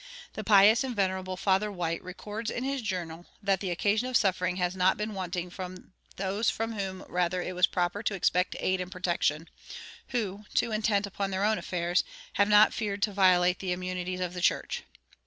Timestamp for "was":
7.53-7.67